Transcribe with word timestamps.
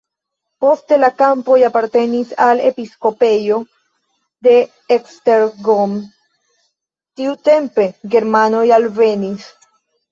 Poste 0.63 0.97
la 1.01 1.09
kampoj 1.17 1.57
apartenis 1.67 2.31
al 2.45 2.63
episkopejo 2.71 3.59
de 4.49 4.57
Esztergom, 4.99 5.97
tiutempe 7.23 7.91
germanoj 8.17 8.67
alvenis. 8.83 9.51